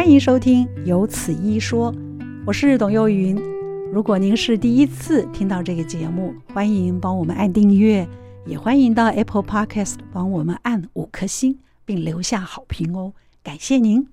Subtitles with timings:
[0.00, 1.92] 欢迎收听《有此一说》，
[2.46, 3.38] 我是董幼云。
[3.92, 8.08] 如果您是第一次听到这个节目，欢迎帮我们按订阅，
[8.46, 13.12] 也欢迎到 Apple Podcast 帮我们按五颗星，并留下好评哦，
[13.42, 14.08] 感谢您！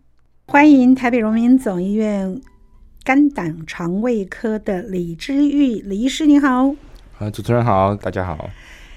[0.48, 2.42] 欢迎台北荣民总医院
[3.06, 6.76] 肝胆肠胃科的李之玉李医师，您好。
[7.18, 8.50] 啊，主持人好，大家好。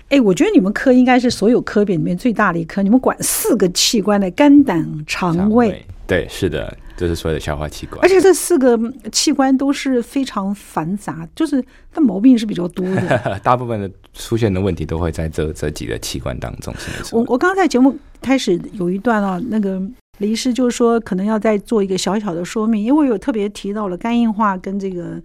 [0.09, 5.87] 哎，我觉得你们科应该是所有科别里面最大的一科，你们管四个器官的肝胆肠胃。
[6.05, 7.99] 对，是的，这是所有的消化器官。
[8.03, 8.79] 而且这四个
[9.11, 13.41] 器官都是非常繁杂，就是它毛病是比较多的。
[13.43, 16.75] 大部分的出现的问题都会在这这几个器官当中。
[17.11, 19.81] 我我刚才节目开始有一段啊，那个
[20.19, 25.21] 李医师就是说，可能要再做一个小小的说明，因为我有特别提到了肝硬化跟这个。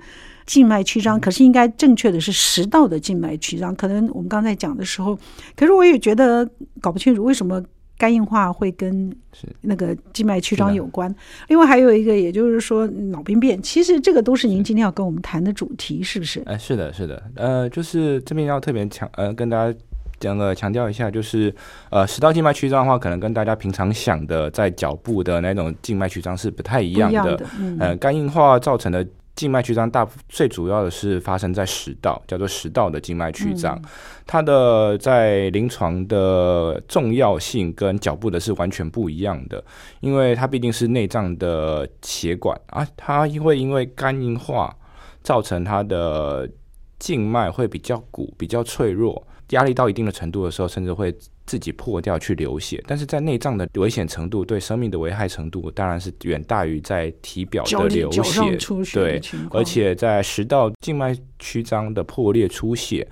[0.46, 3.76] 静脉曲张，可是应该正确的是食道的静脉曲张。
[3.76, 5.18] 可能我们刚才讲的时候，
[5.56, 6.48] 可是我也觉得
[6.80, 7.60] 搞不清楚为什么
[7.98, 9.16] 肝硬化会跟
[9.62, 11.14] 那个静脉曲张有关。
[11.48, 16.42] 另外还有一个，也就是说脑病变，其实这个都是您今天要跟我们谈的主题，是不是？
[16.46, 19.78] 哎，是的，是的，呃，就是这边要特别强，呃，跟大家
[20.20, 21.54] 讲个强调一下，就是
[21.90, 27.16] 呃，食道静脉曲张的话，可能跟大家平常想的在脚部的那种静脉曲张是不太一样的。
[27.16, 29.06] 样的嗯、呃，肝硬化造成的。
[29.36, 33.76] 静脉曲张大最主要的是发生在食道，叫做食道的静脉曲张。
[33.76, 33.90] 嗯、
[34.26, 39.64] 它的在临床的重要性跟脚部的是完全不一样的，
[40.00, 44.74] 因为它毕竟是内脏的血管啊，它因为因为肝硬化
[45.22, 46.50] 造成它的
[46.98, 51.14] 静脉会比较鼓、比较脆弱，压力到一定的程度的时候，甚至会。
[51.46, 58.58] 自己破掉去流血，但是在内脏的危险程度，对生命的危害程度，当然是远大于在体表的流血。
[58.84, 63.08] 血对，而且在食道静脉曲张的破裂出血，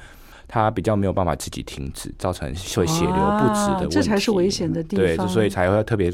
[0.48, 3.96] 它比较没有办法自己停止，造成会血流不止的问题。
[3.96, 5.06] 这才是危险的地方。
[5.06, 6.12] 对，所以才会特别。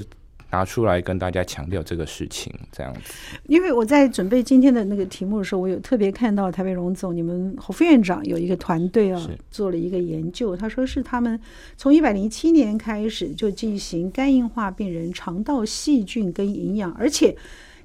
[0.52, 3.14] 拿出来跟大家强调这个事情，这样子。
[3.47, 10.55] 因为我在准备今天的那个题目的时候，我有特别看到台北荣总你们侯副院长有一个团队啊，做了一个研究。
[10.55, 11.39] 他说是他们
[11.77, 17.36] 从一百零七年开始就进行肝硬化病人肠道细菌跟营养，而且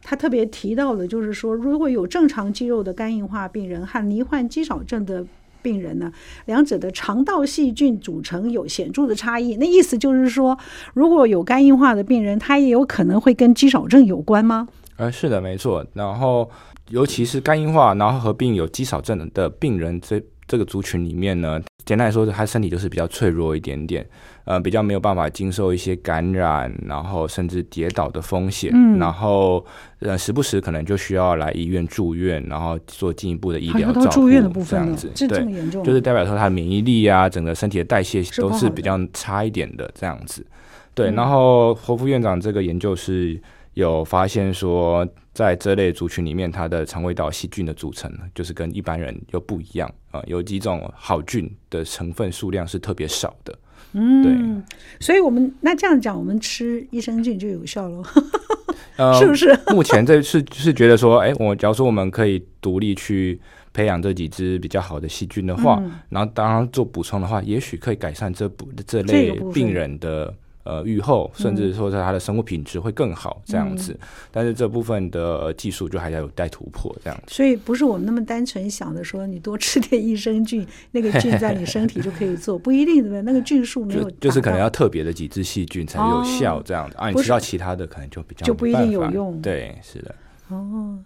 [0.03, 5.27] 他特别提到的，就是说如果有正常肌肉的肝硬化病人和罹患肌少症的。
[5.65, 6.13] 病人呢，
[6.45, 9.57] 两者的肠道细菌组成有显著的差异。
[9.57, 10.57] 那意思就是说，
[10.93, 14.69] 如果有肝硬化的病人，他也有可能会跟肌少症有关吗？
[14.97, 15.85] 呃，是的，没错。
[15.95, 16.49] 然后，
[16.91, 24.07] 尤其是肝硬化，然后合并有肌少症的病人，这这个族群里面呢，简单来说，他身体就是比较脆弱一点点。
[24.47, 29.65] 呃，比较没有办法经受一些感染，然后甚至跌倒的风险，嗯、然后
[30.01, 34.09] 呃，时不时可能就需要来医院住院，然后做进一步的医疗照顾。
[34.09, 40.45] 住院的部分这样子，这这么严重，对，就是代表说他的免疫力啊，整个身体的代谢都是比较差一点的这样子。
[40.93, 43.41] 对，然后侯副院长这个研究是
[43.73, 53.59] 有发现说，在这类族群里面，它的肠胃道细菌的组成就是跟一般人又不一样啊、呃，有几种好菌的成分数量是特别少的。
[53.95, 58.03] 嗯，对，所以我们那这样讲，我们吃益生菌就有效了，
[58.97, 59.53] 呃、是不是？
[59.69, 63.41] 目前这是是觉得说，哎，我假如说我们可以独立去
[63.73, 70.33] 培养这几只比较好的细菌的话，嗯、然后当然做补充的话，也许可以改善这补这类病人的。
[70.65, 77.35] 呃，愈后甚至说是他的生活品质会更好这样子，嗯、但是这部分的技术就还要有待突破这样子。
[77.35, 87.11] 所以不是我们那么单纯想的说，你多吃点益生菌，那个菌在你身体就可以做，不一定对不对，那个菌数没有 就，就是可能要特别的几只细菌才有效这样子、哦、啊。
[87.11, 89.39] 你吃到其他的可能就比较就不一定有用。
[89.43, 90.15] 对，是的。
[90.49, 90.99] 哦，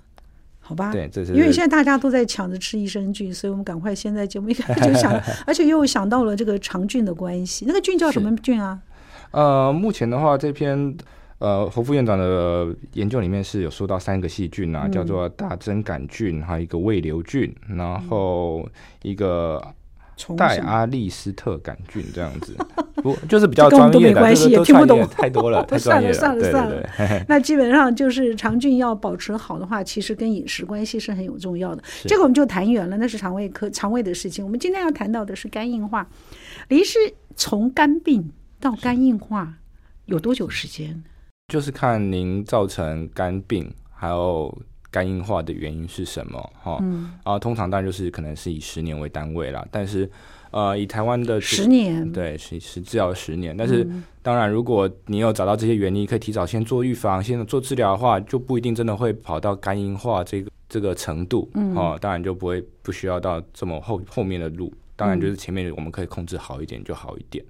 [0.61, 0.93] 好吧。
[0.93, 5.13] 对，这是因为现在大家都在抢着吃益生菌，所以我们赶快现在节目一开始就想，
[5.47, 7.65] 而且又想到了这个肠菌的关系。
[7.67, 8.81] 那个菌叫什么菌啊？
[9.31, 10.97] 呃，目前的话，这篇
[11.39, 18.69] 呃侯副院长的研究里面是有说到三个细菌啊，嗯、叫做大针杆菌，还有一个胃瘤菌，然后
[19.03, 19.63] 一个
[20.37, 22.57] 戴阿利斯特杆菌这样子，
[23.03, 27.25] 不就是比较专业的，没关系，也听不懂太多了， 太专业了，算了算了算了。
[27.29, 31.83] 那基本上就是肠菌要保持好的话，其实跟饮食关系是很有重要的。
[32.03, 34.45] 这个我们就谈远了，那是肠胃科肠胃的事情。
[34.45, 36.09] 我们今天要谈到的是肝硬化，
[36.69, 36.99] 李医师
[37.37, 38.33] 从肝病。
[38.61, 39.55] 到肝硬化
[40.07, 41.03] 有多久时间？
[41.53, 46.79] 就是看您造成肝病还有肝硬化的原因是什么哈。
[46.83, 49.67] 嗯，啊通常当然就是可能是以十年为单位啦。
[49.71, 50.11] 但是
[50.51, 53.55] 呃，以台湾的十年，对，是是治疗十年。
[53.57, 53.87] 但是
[54.23, 61.51] 当然，如果你有找到这些原因，可以提早先做预防，先做治疗的话，就不一定真的会跑到肝硬化这个这个程度。
[61.55, 64.73] 嗯，哦，当然就不会不需要到这么后后面的路。
[64.97, 67.45] 当然就是前面我们可以控制好一点就好一点。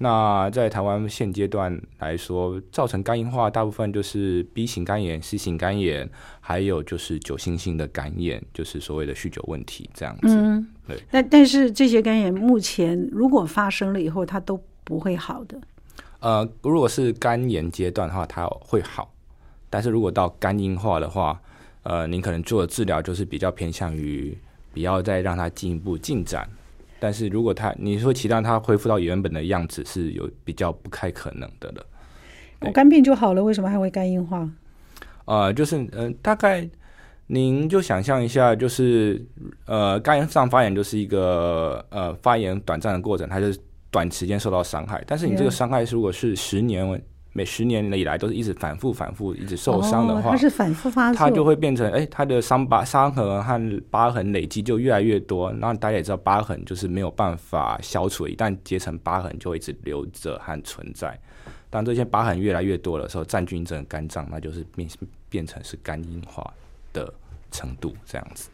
[0.00, 6.08] 那在台湾现阶段来说，造成肝硬化大部分就是 B 型肝炎、C 型肝炎，
[6.40, 10.28] 还有就是酒精性的肝炎，就是所谓的酗酒问题这样子。
[10.28, 11.02] 嗯，对。
[11.10, 15.60] 那但是这些肝炎目前如果发生了以后，它都不会好的。
[16.20, 19.04] 呃，如果是肝炎阶段的话，它会好；
[19.68, 21.40] 但是如果到肝硬化的话，
[21.82, 24.38] 呃，您可能做的治疗就是比较偏向于
[24.72, 26.48] 不要再让它进一步进展。
[27.00, 31.86] 但是如果他你说期待他恢复到原本的样子，是有比较不太可能的了。
[32.60, 34.48] 我肝病就好了，为什么还会肝硬化？
[35.24, 36.68] 呃，就是嗯、呃，大概
[37.26, 39.24] 您就想象一下，就是
[39.66, 43.60] 呃，肝上发炎就是一个呃发炎短暂的过程，它就是
[43.90, 45.02] 短时间受到伤害。
[45.06, 47.02] 但是你这个伤害如果是十年。
[47.38, 55.52] 每十年以来都是一直反复反复一直受伤的话，它是反复发作，它就会变成哎，它的伤疤伤痕和疤痕累积就越来越多。
[55.52, 61.16] 然后大家也知道，疤痕就是没有办法消除，一旦结成疤痕就会一直留着和存在。
[61.70, 64.88] 当这些疤痕越来越多的时候，占据整个肝脏，那就是变
[65.28, 66.52] 变成是肝硬化
[66.92, 67.12] 的
[67.52, 68.48] 程度这样子。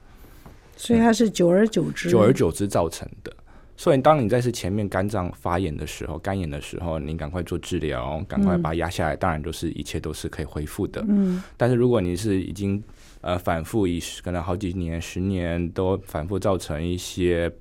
[0.77, 3.33] 所以它是久而久之，久而久之造成的。
[3.77, 11.05] 所以，当你在是前面肝脏发炎的时候，肝炎的时候，你赶快做治疗，赶快把它压下来，嗯，当然就是一切都是可以恢复的。
[11.09, 11.43] 嗯。
[11.57, 12.83] 但是，如果你是已经
[13.21, 17.53] 呃反复以可能好几年、十年都反复造成一些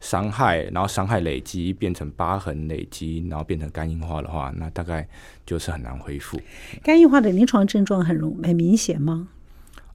[0.00, 5.06] 伤害，然后伤害累积变成疤痕累积，然后变成肝硬化的话，那大概
[5.46, 6.40] 就是很难恢复。
[6.82, 9.28] 肝硬化的临床症状很容很明显吗？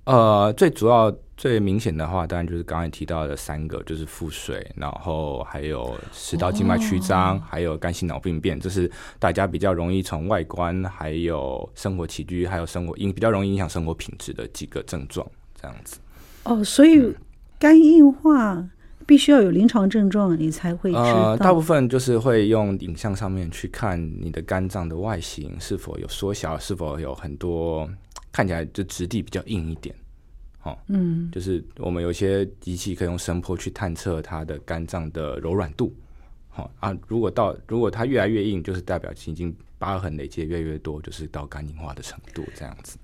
[0.07, 1.13] 呃，最主要。
[1.37, 15.27] 最明显的话，当然就是刚才提到的三个，就是腹水，然后还有食道静脉曲张，还有肝性脑病变，这是大家比较容易从外观，还有生活起居，还有生活影比较容易影响生活品质的几个症状，
[15.61, 15.99] 这样子。
[16.45, 17.15] 哦，所以
[17.59, 18.67] 肝硬化
[19.05, 21.03] 必须要有临床症状，你才会知道。
[21.03, 27.87] 呃，大部分就是会用影像上面去看你的肝脏的外形是否有缩小，是否有很多
[28.37, 29.95] 看起来就质地比较硬一点。
[30.89, 35.91] 嗯，就是我们有些仪器可以用声波去探测它的肝脏的柔软度，
[36.49, 42.97] 好啊，如果到如果它越来越硬，就是代表已经疤痕累积越来越多，就是到肝硬化的程度这样子。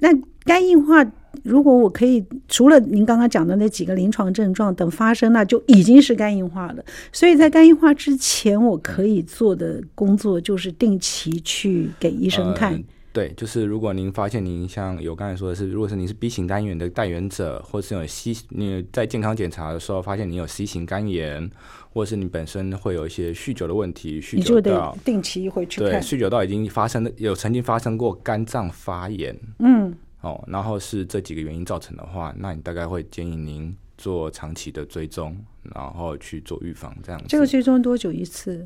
[0.00, 0.08] 那
[0.44, 1.08] 肝硬化，
[1.42, 6.84] 如果我可以除了您刚刚讲的那几个临床症状等发生，那就已经是肝硬化了。
[7.12, 12.74] 所以在肝硬化之前，我可以做的工作就是定期去给医生看。
[12.74, 21.50] 呃对，就是如果您发现您像有刚才说的是，如果是您是 B 型肝炎的带原者，或是有 C，你在健康检查的时候发现你有 C 型肝炎，
[21.92, 35.36] 或者是你本身会有一些酗酒的问题，酗酒到定期回去看，对，酗酒到已经发生的有曾经发生过肝脏发炎，嗯，哦，然后是这几个原因造成的话，那你大概会建议您做长期的追踪，
[35.74, 37.26] 然后去做预防这样子。
[37.28, 38.64] 这个追踪多久一次？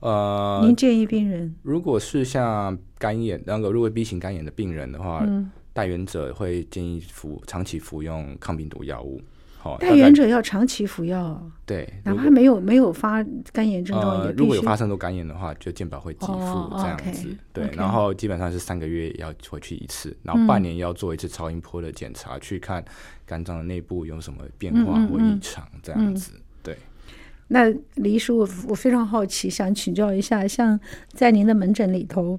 [0.00, 9.20] 呃，您建议病人，如果是像肝炎那个，如果 B 型肝炎的病人的话，嗯、带原者会建议服长期服用抗病毒药物。
[9.58, 16.34] 好，带原者要长期服药，对，哪怕没有没有发肝炎症状，呃，如果有发生过肝炎的话，就健保会给付
[16.72, 17.30] 这样子。
[17.30, 22.84] 哦、对，okay, 然后基本上是三个月要回去一次，然后半年要做一次超音波的检查，嗯、去看
[23.24, 26.32] 肝脏的内部有什么变化或异常这样子。
[26.34, 26.42] 嗯嗯嗯
[27.48, 30.78] 那李医师，我我非常好奇，想请教一下，像
[31.12, 32.38] 在您的门诊里头，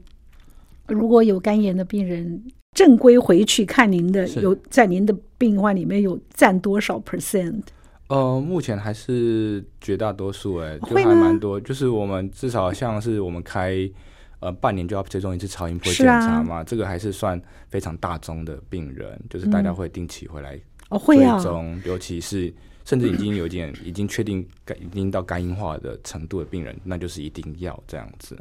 [0.88, 2.43] 如果有肝炎的病人
[2.74, 7.62] 正规回去看您的，有在您的病患里面有占多少 percent？
[8.10, 11.58] 呃，目前还是绝大多数，哎，就还蛮多。
[11.60, 13.89] 就是我们至少像是我们开
[14.41, 21.41] 呃半年就要追踪一次超音波检查嘛，啊，这个还是算非常大宗的病人，就是大家会定期回来追踪，哦，会啊，
[21.86, 22.53] 尤其是。
[22.88, 28.38] 甚至已经有点 已经确定肝已经到肝硬化的程度的病人，那就是一定要这样子。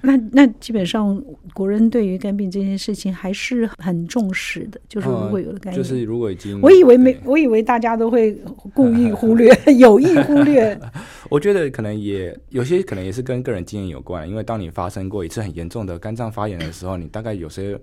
[0.00, 1.22] 那那基本上
[1.52, 8.32] 国人对于肝病这件事情还是很重视的，就是如果有了肝、嗯，就是如果已经，我以为没，我以为大家都会
[8.72, 10.80] 故意忽略， 有意忽略。
[11.28, 17.78] 我觉得可能也有些可能也是跟个人经验有关，因为当你发生过一次很严重的肝脏发炎的时候，你大概有些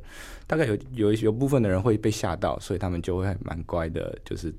[0.48, 4.52] 大概有有有部分的人会被吓到，所以他们就会蛮乖的，就是。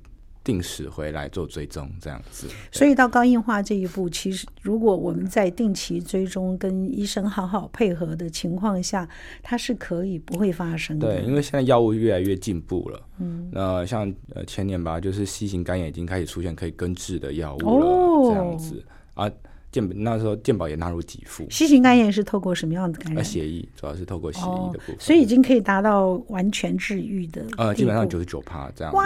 [0.43, 2.47] 定时回来做追踪，这样子。
[2.71, 9.07] 所以到肝硬化这一步，其实如果我们在定期追踪、跟医生好好配合的情况下，
[9.43, 11.07] 它是可以不会发生的。
[11.07, 12.99] 对，因为现在药物越来越进步了。
[13.19, 18.83] 嗯，那像呃前年吧，就是 C 型肝炎已经开始出现可以根治的药物了，哦、这样子
[19.13, 19.31] 啊。
[19.71, 21.47] 健那时候健保也纳入给付。
[21.49, 23.23] C 型肝炎是透过什么样的肝炎？
[23.23, 24.95] 血液，主要是透过协议的部分。
[24.95, 27.45] 哦，所以已经可以达到完全治愈的。
[27.57, 28.97] 呃，基本上九十九趴这样子，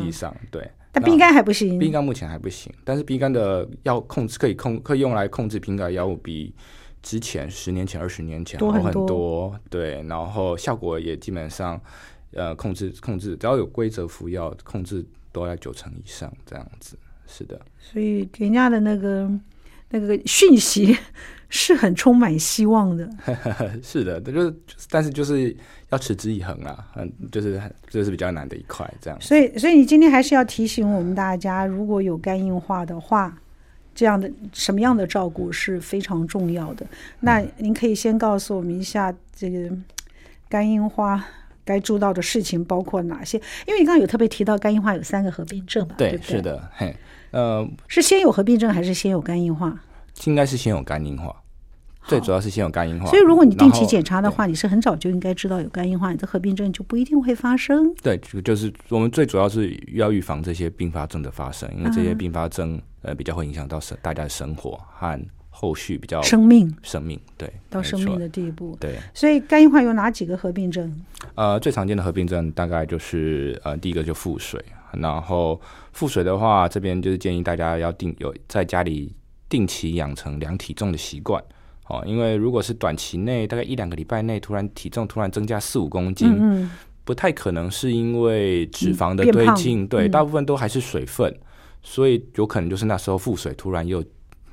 [0.00, 0.68] 统计上对。
[0.92, 6.54] 但 B 肝还不行，B 肝目前还不行，但是 B 肝的药控制可以控可以用来控制瓶盖药物比
[7.02, 11.78] 之前十年前、二十年前好很多，多对，然后效果也基本上
[12.32, 17.60] 呃控制控制，只要有规则服药，控制都在九成以上这样子，是的。
[17.78, 19.30] 所以给人家的那个
[19.90, 20.96] 那个讯息。
[21.48, 23.08] 是很充满希望的，
[23.80, 24.54] 是的，就是，
[24.90, 25.56] 但是就是
[25.90, 29.18] 要持之以恒啊，嗯，就是这是比较难的一块，这样。
[29.20, 33.32] 所以，所以你今天还是要提醒我们大家，如果有肝硬化的话，
[33.94, 36.84] 这样的什么样的照顾是非常重要的。
[37.20, 39.70] 那您可以先告诉我们一下，这个
[40.48, 41.24] 肝硬化
[41.66, 43.36] 该做到的事情包括哪些？
[43.66, 45.96] 因为你刚刚有特别提到肝硬化有三个合并症吧？
[45.98, 46.96] 对，对对是的，嘿，
[47.32, 49.78] 呃，是先有合并症还是先有肝硬化？
[50.24, 51.34] 应该是先有肝硬化，
[52.04, 53.10] 最主要是先有肝硬化。
[53.10, 57.92] 所以如果你定期检查的话，你是很早就应该知道有肝硬化，你的合并症就不一定会发生。
[57.96, 65.20] 对，就是我们最主要是要预防这些并发症的发生，因为这些并发症呃比较会影响到生大家的生活和
[65.58, 66.70] 后续比较生命。
[66.82, 68.76] 生命对到生命的地步。
[68.78, 70.94] 对，所以肝硬化有哪几个合并症？
[71.34, 75.60] 呃，最常见的合并症大概就是呃第一个就腹水，然后
[75.92, 79.14] 腹水的话，这边就是建议大家要定有在家里。
[79.48, 81.40] 定期养成量体重的习惯，
[81.86, 86.70] 哦，因为如果是短期内，大概一两个礼拜内，突然体重突然增加四五公斤，嗯嗯，
[87.04, 91.40] 不太可能是因为脂肪的堆积，对，大部分都还是水分，嗯，
[91.80, 94.02] 所以有可能就是那时候腹水突然又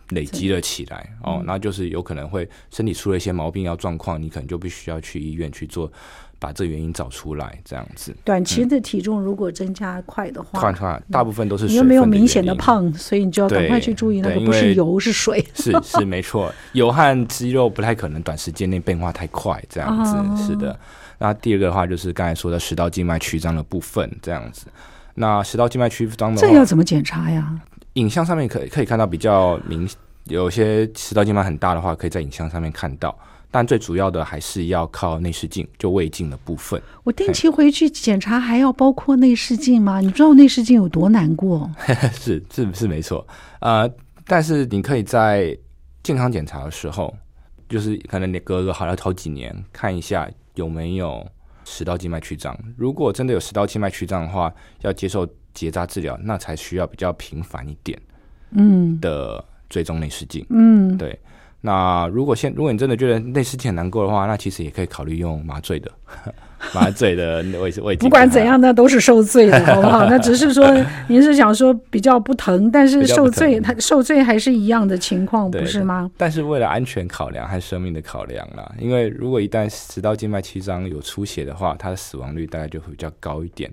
[0.10, 5.92] 累积了起来，哦，那就是有可能会身体出了一些毛病要状况，你可能就必须要去医院去做。
[6.40, 8.14] 把这原因找出来，这样子。
[8.26, 11.72] 短期的体重如果增加快的话，快快，大部分都是水。
[11.72, 15.42] 你又没有明显的胖，所以你就要赶快去注意，那个不是油是水。
[15.56, 20.78] 是是没错，油和肌肉不太可能短时间内变化太快，这样子、哦、是的。
[21.18, 24.66] 那第二个的话就是刚才说的食道静脉曲张的部分，这样子。
[25.16, 27.58] 那食道静脉曲张的话，这要怎么检查呀？
[27.94, 29.88] 影像上面可以可以看到比较明，
[30.26, 33.18] 有些食道静脉很大的话，可以在影像上面看到。
[33.52, 36.82] 但最主要的还是要靠内视镜，就胃镜的部分。
[37.04, 40.00] 我定期回去检查，还要包括内视镜吗？
[40.00, 41.70] 你知道内视镜有多难过？
[42.14, 43.24] 是是是没错，
[43.60, 43.88] 呃，
[44.26, 45.56] 但是你可以在
[46.02, 47.16] 健康检查的时候，
[47.70, 51.24] 就是可能你隔个好了好几年，看一下有没有
[51.64, 52.58] 食道静脉曲张。
[52.76, 58.00] 如果真的有食道静脉曲张的话，要接受结扎治疗，那才需要比较频繁一点，
[58.52, 61.18] 嗯的追踪内视镜，嗯，对。
[61.66, 65.90] 那如果现如果你真的觉得内视镜很难过的话，那其实也可以考虑用麻醉的，
[66.76, 68.00] 麻醉的位置位置。
[68.02, 70.06] 不管怎样，那都是受罪的， 好不好？
[70.10, 70.68] 那只是说
[71.08, 76.12] 您是想说比较不疼，但是受罪，它受罪还是一样的情况，不是吗？
[76.18, 83.72] 但是为了安全考量和生命的考量啦，因为如果一旦食道静脉曲张有出血的话，它的死亡率大概就会比较高一点。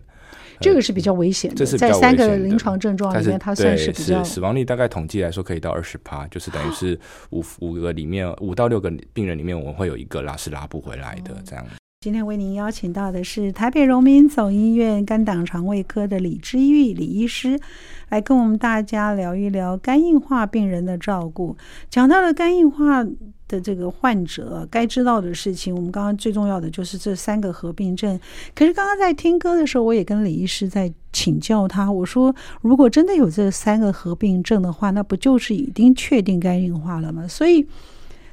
[0.61, 6.99] 这个是比较危险的，这是在三个临床症状里面，它算是比较是死亡率大概统计来说可以到二十趴，就是等于是
[7.31, 11.67] 五五个里面五到六个病人里面，我们会有一个拉是拉不回来的这样。
[12.02, 17.61] 今天为您邀请到的是台北荣民总医院肝胆肠胃科的李之玉李医师，
[18.09, 21.54] 来跟我们大家聊一聊肝硬化病人的照顾。
[21.90, 23.04] 讲到了肝硬化
[23.47, 28.19] 的这个患者该知道的事情，我们刚刚最重要的就是这三个合并症。
[28.54, 37.28] 可是刚刚在听歌的时候，我也跟李医师在请教他，我说如果真的有这三个合并症的话，那不就是已经确定肝硬化了吗？
[37.28, 37.66] 所以。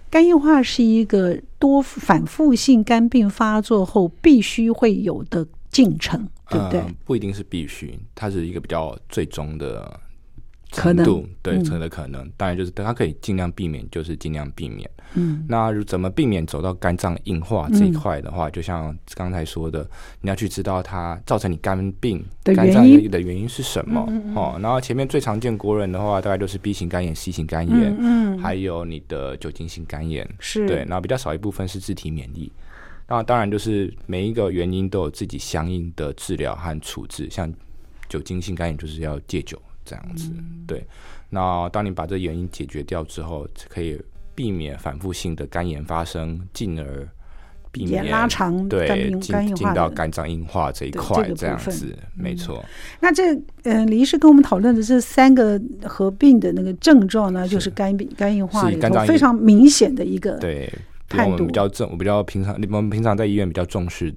[0.09, 6.81] 肝硬化是一个多反复性肝病发作后必须会有的进程，对不对？
[7.05, 9.99] 不一定是必须，它是一个比较最终的。
[10.81, 14.89] 程度对，成的可能，嗯、当然就是它可以尽量避免，就是尽量避免。
[15.13, 19.89] 嗯，那怎么避免走到肝脏硬化这一块的话，嗯、就像刚才说的，
[20.21, 24.05] 你要去知道它造成你肝病肝脏的原因是什么。
[24.09, 32.51] 嗯哦，然后前面最常见国人的话，大概就是 B 型肝炎、C 型肝炎，嗯，嗯还有你的酒精性肝炎，是对，然后比较少一部分是自体免疫。
[33.07, 37.51] 那当然就是每一个原因都有自己相应的治疗和处置，像
[38.09, 39.57] 酒精性肝炎就是要戒酒。
[39.87, 40.29] 这样子，
[40.67, 40.85] 对。
[41.29, 43.99] 那当你把这原因解决掉之后，可以
[44.35, 47.07] 避免反复性的肝炎发生，进而
[47.71, 52.63] 避免拉长对进进到肝脏硬化这一块，这样子，没错。
[52.99, 60.69] 那这呃，李医师跟我们讨论的这三个合并的那个症状呢，就是肝病、肝硬化里头非常明显的一个对。
[61.11, 64.13] 我们比较重，我比较平常，我们平常在医院比较重视。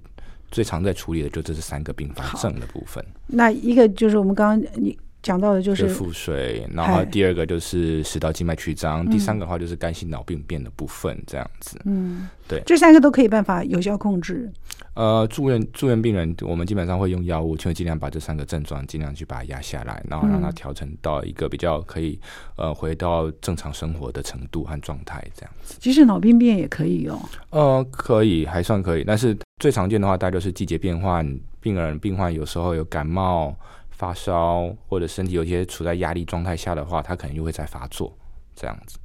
[0.50, 3.04] 最常在处理的就这是三个并发症的部分。
[3.28, 11.78] 那一个就是我们刚刚你讲到的就是腹水，然后第二个就是食道静脉曲张，第三个的话就是肝性脑病变的部分，这样子。
[11.84, 14.50] 嗯，对，这三个都可以办法有效控制。
[14.94, 22.18] 呃，住院住院病人，我们基本上会用药物，就会尽量把这三个症状尽量去把它压下来，然后让它调整到一个比较可以
[22.56, 25.76] 呃回到正常生活的程度和状态，这样子。
[25.78, 27.20] 其实脑病变也可以哦。
[27.50, 31.24] 呃，可以，还算可以，但是最常见的话，大概就是季节变换，
[31.60, 33.54] 病人病患有时候有感冒。
[34.00, 38.10] 发烧或者身体有些处在压力状态下的话，他可能就会再发作
[38.56, 38.96] 这样子。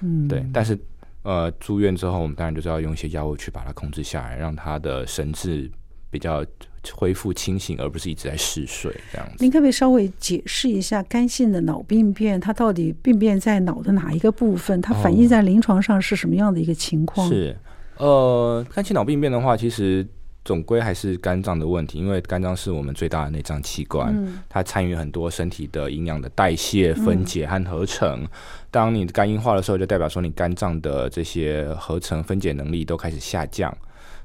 [0.00, 0.44] 嗯，对。
[0.52, 0.76] 但是
[1.22, 5.70] 呃，住院之后，我们当然就是要用一些药物去把它控制下来，让他的神志
[6.10, 6.44] 比较
[6.92, 9.36] 恢复清醒，而不是一直在嗜睡这样子。
[9.38, 14.80] 您可不可以稍微解释一下肝性的脑病变，它到底病变在脑的哪一个部分？
[14.82, 17.24] 它反映在临床上是什么样的一个情况？
[17.24, 17.56] 哦、是
[17.98, 20.04] 呃，肝性脑病变的话，其实。
[20.44, 28.22] 总归还是肝脏的问题，因为肝脏是我们最大的内脏器官，嗯、它参与很多身体的营养的代谢、分解和合成。
[28.22, 28.28] 嗯、
[28.70, 33.76] 当你肝硬化的时候，就代表说你肝脏的这些合成分解能力都开始下降。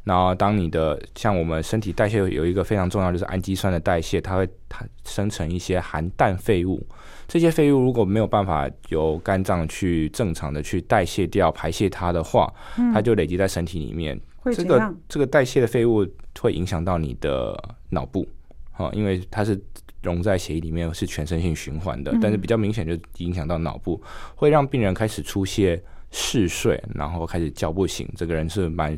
[0.05, 6.79] 然后，当你的像我们身体代谢有一个非常重要，就是氨基酸的代谢，它会它生成一些含氮废物。
[7.27, 14.19] 这些废物如果没有办法由肝脏去正常的去代谢掉、排泄它的话，嗯、它就累积在身体里面。
[14.53, 16.05] 这个这个代谢的废物
[16.39, 17.57] 会影响到你的
[17.89, 18.27] 脑部，
[18.71, 19.59] 哈，因为它是
[20.03, 22.15] 溶在血液里面，是全身性循环的。
[22.21, 24.01] 但是比较明显就影响到脑部，
[24.35, 28.95] 会让病人开始出现嗜睡，然后开始叫不醒，这个人是蛮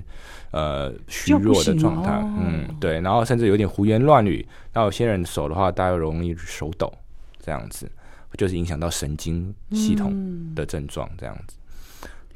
[0.51, 4.45] 呃虚弱的状态，嗯，对，然后甚至有点胡言乱语。
[4.73, 6.91] 那有些人手的话，大家容易手抖，
[7.39, 7.89] 这样子
[8.35, 11.57] 就是影响到神经系统的症状，这样子。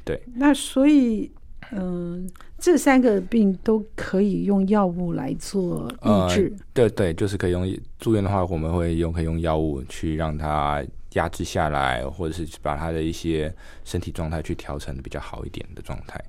[0.04, 1.30] 对，那所以。
[1.74, 6.52] 嗯，这三个病都可以用药物来做抑制。
[6.54, 7.66] 呃、对对，就是可以用
[7.98, 13.52] 住院的话，我们会用可以用药物去让它压制下来，或者是把它的一些
[13.84, 16.22] 身体状态去调成比较好一点的状态。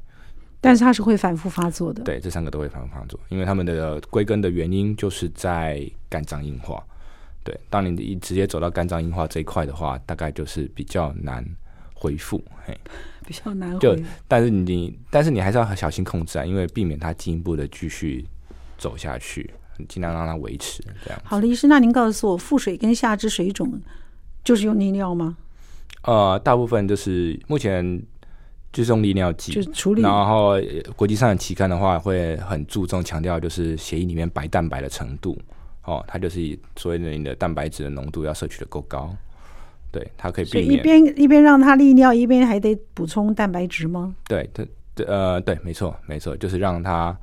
[0.62, 2.04] 但是它是会反复发作的。
[2.04, 6.82] 对，这三个都会反复发作，因为他们的归根的原因就是在肝脏硬化。
[7.44, 11.46] 对，当你一直接走到肝脏硬化这一块的话，大概就是比较难
[12.04, 12.44] 恢复。
[12.66, 12.78] 嘿。
[13.26, 18.26] 比较难，就但是你但是你还是要很小心控制啊，因为避免它进一步的继续
[18.78, 19.50] 走下去，
[19.88, 21.22] 尽量让它维持这样。
[21.24, 23.82] 好，的医师，那您告诉我，腹水跟下肢水肿
[24.44, 25.38] 就是用利尿吗？
[26.02, 27.98] 呃，大部分就是目前
[28.74, 30.02] 就是用利尿剂，就是处理。
[30.02, 30.56] 然后
[30.98, 35.40] 国际上的期刊的话，会很注重强调就是血液里面白蛋白的程度，
[35.86, 39.16] 哦，它就是所谓的你的蛋白质的浓度要摄取的够高。
[39.94, 40.74] 对，它可以避免。
[40.74, 44.16] 一边一边让它利尿，一边还得补充蛋白质吗？
[44.28, 47.16] 对，对，对，呃，对，没错，没错，就是让它，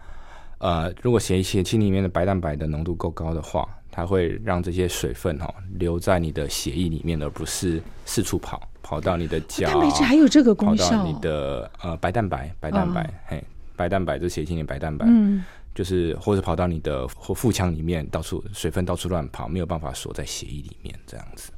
[0.58, 9.66] 呃，如果血血清里面的白蛋白的浓度够高的话，它会让这些水分哈、哦、留在你的血液里面，而不是四处跑，跑到你的脚。
[9.66, 10.90] 蛋白质还有这个功效？
[10.90, 21.50] 跑到你的呃白蛋白，白蛋白，哦、嘿，白蛋白就是血清里白蛋白，嗯，就是或者跑到你的或腹腔里面，到处水分到处乱跑，没有办法锁在血液里面，这样子，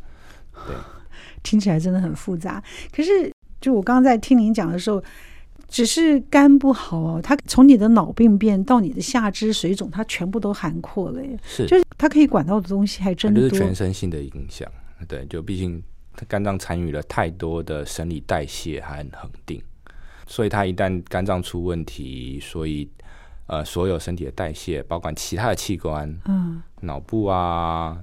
[0.67, 0.75] 对。
[1.43, 2.63] 听起来真的很复杂，
[2.95, 5.03] 可是就我刚刚在听您讲的时候，
[5.69, 11.39] 只是肝不好哦，它从你的脑病变到你的下肢水肿，它全部都涵括了耶。
[11.45, 13.49] 是，就是它可以管到的东西还真的多。
[13.49, 14.71] 就是全身性的影响，
[15.09, 15.83] 对，就毕竟
[16.29, 19.63] 肝脏参与了太多的生理代谢和恒定，
[20.27, 22.89] 所以它一旦肝脏出问题，所以
[23.47, 27.97] 呃，所有身体的代谢，包括其他的器官，嗯，脑部啊。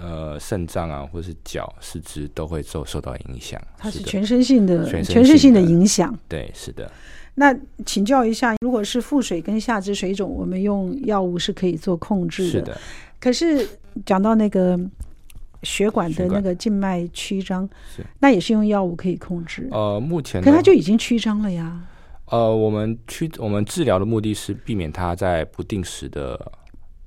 [0.00, 3.60] 呃，肾脏啊，或是脚、四肢都会受受到影响。
[3.76, 6.16] 它是全身性的，全身性的，影响。
[6.28, 6.90] 对，是的。
[7.34, 12.50] 那请教一下，如果是腹水跟下肢水肿，我们用药物是可以做控制的。
[12.50, 12.80] 是的。
[13.20, 13.68] 可是
[14.06, 14.78] 讲到那个
[15.62, 19.68] 血管的那个静脉曲张，是那也是用药物可以控制。
[19.72, 21.80] 呃，目前可它就已经曲张了呀。
[22.26, 26.52] 呃，我们曲我们治疗的目的是避免它在不定时的。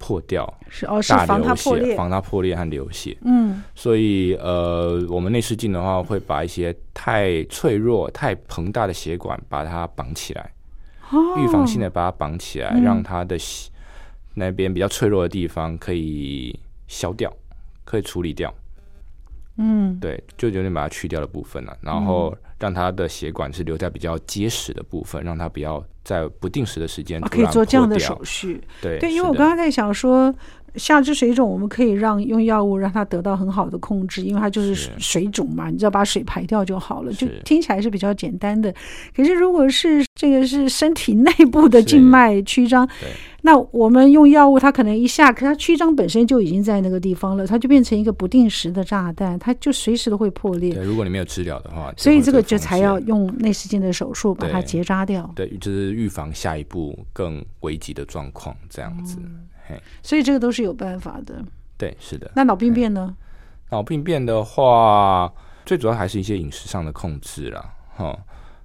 [0.02, 3.16] 破掉是哦，是防它破裂，防它破裂和流血。
[3.22, 10.52] 嗯，所以呃，我们内视镜的话，会把一些太脆弱、太膨大的血管把它绑起来，
[11.12, 13.38] 哦、预防性的把它绑起来，嗯、让它的
[14.34, 17.32] 那边比较脆弱的地方可以消掉，
[17.84, 18.52] 可以处理掉。
[19.58, 28.62] 嗯，对，就有点把它去掉的部分了，然后让它的血管是留在比较结实的部分，让它不要在不定时的时间可以做这样的手续。
[28.80, 30.34] 对对，因为我刚刚在想说，
[30.76, 38.72] 下肢水肿我们可以让用药物让它得到很好的控制，因为它就是水肿嘛，你只要把水排掉就好了，就听起来是比较简单的。
[39.16, 42.88] 可是如果是这个是身体内部的静脉曲张，
[43.44, 50.74] 那我们用药物，它可能一下，可它曲张本身就已经在那个地方了，它就变成一个不定时的炸弹，它就随时都会破裂。
[50.74, 55.30] 对，如果你没有治疗的话，所以这个就才要用内视镜的手术把它结扎掉。
[55.36, 59.18] 对，就是预防下一步更危急的状况，这样子。
[59.20, 61.44] 嗯、嘿，所以这个都是有办法的。
[61.78, 62.32] 对，是的。
[62.36, 63.16] 那脑病变呢？
[63.72, 65.34] 脑病变的话，
[65.66, 67.74] 最主要还是一些饮食上的控制啦。
[67.96, 68.16] 哈，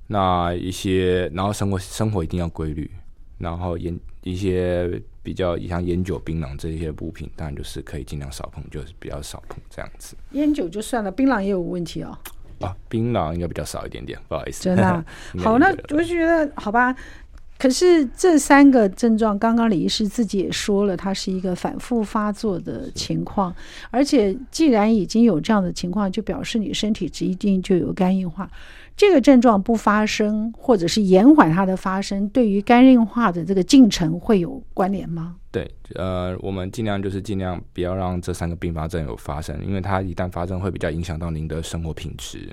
[0.08, 2.90] 那一些，然后生活生活一定要规律，
[3.38, 10.16] 然后烟一些比较像烟酒、槟榔这些物品，当然就是可以尽量少碰，就是比较少碰这样子。
[10.32, 12.18] 烟酒就算了，槟榔也有问题哦。
[12.60, 14.64] 啊，槟榔应该比较少一点点，不好意思。
[14.64, 15.04] 真的、啊、
[15.38, 16.94] 好，那我就觉得好吧。
[17.58, 23.54] 可是这三个症状，刚刚李医师自己也说了，它是一个反复发作的情况，
[23.90, 28.50] 而且既然已经有这样的情况，就表示你身体一定就有肝硬化。
[28.96, 35.36] 这个症状不发生，或者是延缓它的发生，对于肝硬化的这个进程会有关联吗？
[35.50, 42.48] 对，呃，我们尽量就是尽量不要让这三个并发症有发生，因为它一旦发生，会比较影响到您的生活品质。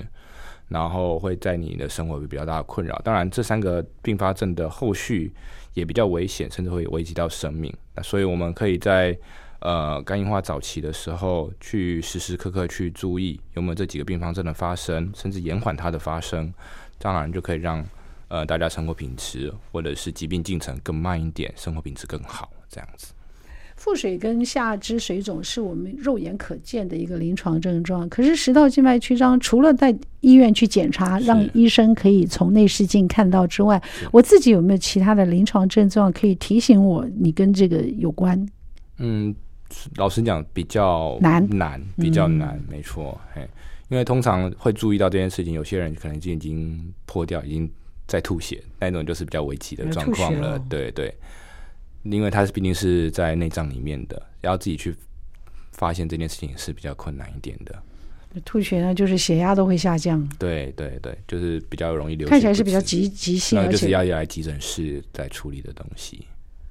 [0.69, 2.99] 然后会在你的生活有比较大的困扰。
[3.04, 5.32] 当然，这三个并发症的后续
[5.73, 7.73] 也比较危险，甚至会危及到生命。
[7.95, 9.17] 那所以我们可以在
[9.60, 16.54] 呃肝硬化早期的时候，去时时刻刻去注意有没有这几个并发症的发生，甚至延缓它的发生。
[16.97, 17.86] 当然就可以让
[18.28, 23.12] 呃大家生活品质或者是疾病进程更慢一点，生活品质更好，这样子。
[23.83, 28.07] 腹水跟下肢水肿是我们肉眼可见的一个临床症状。
[28.07, 38.47] 可是食道静脉曲张，除了在医院去检查，让医生可以从内视镜看到之外，我自己有没有其他的临床症状可以提醒我，你跟这个有关？
[38.99, 39.35] 嗯，
[39.97, 43.19] 老实讲，比较难，难，比较难，嗯、没错。
[43.33, 43.45] 嘿，
[43.89, 47.69] 因为通常会注意到这件事情，有些人可能就已经破掉，已经
[48.07, 50.57] 在吐血，那种就是比较危急的状况了。
[50.69, 51.13] 对对。
[52.03, 54.95] 因为它是毕竟是在内脏里面的，要自己去
[55.71, 57.75] 发现这件事情是比较困难一点的。
[58.45, 60.27] 吐血呢，就是血压都会下降。
[60.39, 62.31] 对对对，就是比较容易流血。
[62.31, 66.25] 看起来是比较急急性，而且就是要要来急诊室来处理的东西。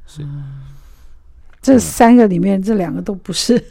[0.04, 0.62] 是，嗯、
[1.62, 3.62] 这三个里面，嗯、这两个都不是，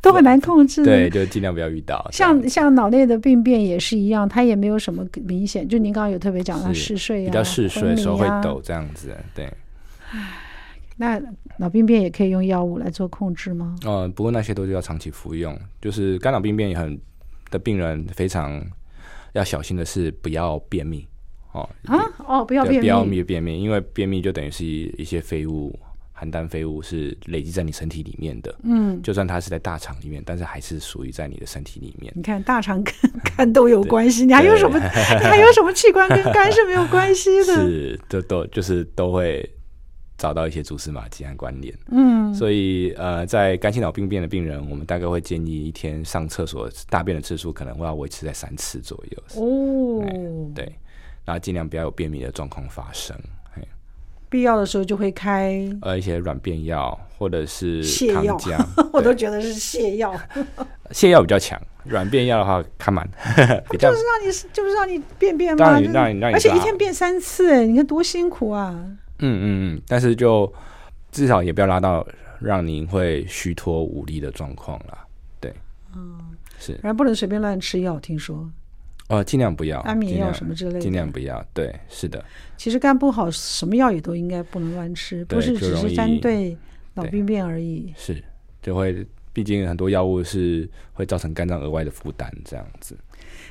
[0.00, 0.84] 都很难控制。
[0.84, 2.08] 对，就尽量不要遇到。
[2.12, 5.68] 像像脑内的病变也是一样，它也没有什么明显。
[5.68, 9.14] 就您刚刚有特别讲到嗜睡啊，比较嗜睡，手会抖这样子。
[9.34, 9.52] 对。
[11.00, 11.18] 那
[11.56, 13.74] 脑病变也可以用药物来做控制吗？
[13.86, 15.58] 呃，不过那些都是要长期服用。
[15.80, 17.00] 就是肝脑病变也很
[17.50, 18.62] 的病人非常
[19.32, 21.08] 要小心的是不要便秘
[21.52, 21.66] 哦。
[21.86, 25.74] 啊哦，不要便秘，不要便便秘，因为便秘就等于是一些废物、
[26.12, 28.54] 含氮废物是累积在你身体里面的。
[28.62, 32.12] 嗯，就算它是在大肠里面，但是还是属于在你的身体里面。
[32.14, 32.92] 你看大肠跟
[33.34, 34.76] 肝都有关系，你还有什么？
[34.78, 37.54] 你还有什么器官跟肝是没有关系的？
[37.54, 39.50] 是，都都就是都会。
[40.20, 49.42] 找到一些蛛丝马迹和关联，嗯，所以呃，在肝性脑病变的病人，我们大概会建议一天上厕所大便的次数可能会要维持在三次左右。
[49.42, 50.04] 哦，
[50.54, 50.64] 对，
[51.24, 53.16] 然后尽量不要有便秘的状况发生。
[54.28, 58.38] 必要的时候就会开呃一些软便药或者是糖药，
[58.92, 60.14] 我都觉得是泻药。
[60.92, 63.08] 泻药比较强，软便药的话看满，
[63.66, 65.72] 不就是让你就是让你便便吗？
[65.72, 68.84] 让你让你让你，而且一天便三次，哎，你看多辛苦啊！
[69.20, 70.52] 嗯嗯嗯，但是就
[71.12, 72.06] 至少也不要拉到
[72.40, 74.98] 让您会虚脱无力的状况了，
[75.40, 75.54] 对，
[75.94, 76.18] 嗯，
[76.58, 78.50] 是，然后不能随便乱吃药，听说，
[79.08, 82.24] 哦，尽量不要安眠药什么之类的，尽量不要，对，是的。
[82.56, 86.56] 其实肝不好，什么药也都应该不能乱吃，不是只是针对
[86.94, 88.22] 脑病变而已，是，
[88.62, 92.96] 就会，毕竟很多药物是会造成肝脏额外的负担，这样子。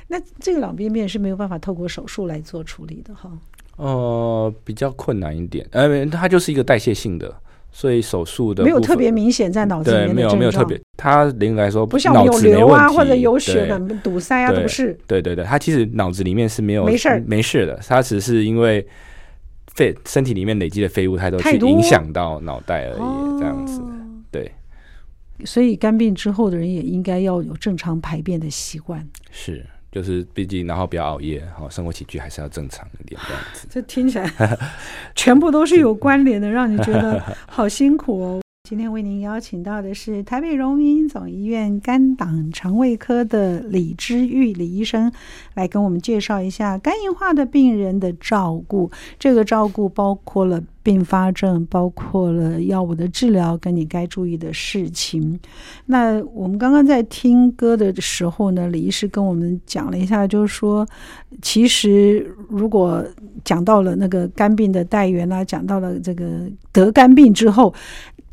[0.08, 3.30] 那这个脑病变是没有办法透过手术来做处理的哈。
[3.76, 7.34] 呃，比较困难一点，呃，它就是一个代谢性的，
[7.72, 14.98] 所以手术的没有特别明显在脑子里面没有没有特别，它灵来说不像有瘤啊或者有血的堵塞啊，都不是。
[15.06, 18.86] 对对对，它其实脑子里面是没有没事没事的，它只是因为
[19.74, 23.80] 废身体里面累积的废物太多，去影响到脑袋而已，这样子。
[24.30, 24.52] 对，
[25.44, 29.08] 所以肝病之后的人也应该要有正常排便的习惯。
[29.30, 29.64] 是。
[29.92, 33.66] 就是毕竟，然后不要熬夜，好，生活起居还是要正常一点这样子。
[33.70, 34.58] 这听起来
[35.14, 38.40] 全部都是有关联的，让你觉得好辛苦哦。
[38.70, 45.10] 今天为您邀请到的是台北荣民总医院肝胆肠胃科的李之玉李医生，
[45.54, 48.88] 来跟我们介绍一下肝硬化的病人的照顾。
[49.18, 55.40] 这个照顾包括了并发症，包括了药物的治疗，跟你该注意的事情。
[55.86, 60.86] 那我们刚刚在听歌的时候呢，李医师跟我们讲了一下，就是说，
[61.42, 63.04] 其实如果
[63.42, 67.74] 讲到了那个肝病的带源啊，讲到了这个得肝病之后。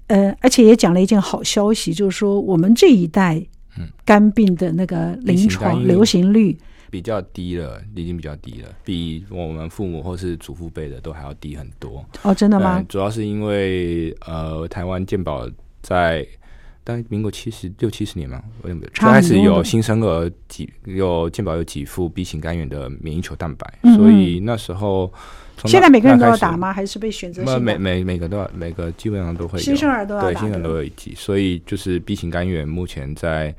[0.07, 3.45] 呃，而且也讲了一件好消息，就是说我们这一代，
[3.77, 6.57] 嗯，肝病的那个临床流行率
[6.89, 12.05] 比较低了，已经比较低了，比我们父母或是祖父辈的都还要低很多。
[12.23, 12.83] 哦，真的吗？
[12.87, 15.45] 主要是因为呃，台湾健保
[15.81, 16.25] 在
[16.87, 25.11] 当民国七十六七十年嘛，为什么开始有新生儿几有健保有几副 B 型肝炎的免疫球蛋白，嗯嗯，所以那时候。
[25.65, 26.71] 现在每个人都要打吗？
[26.71, 27.59] 还是被选择性？
[27.59, 29.63] 每每每个都要，每个基本上都会有。
[29.63, 30.27] 新生儿都要打。
[30.27, 31.15] 对，新生儿都有一剂。
[31.17, 33.53] 所以就是 B 型肝炎目前在